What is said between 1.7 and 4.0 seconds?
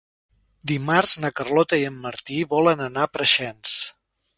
i en Martí volen anar a Preixens.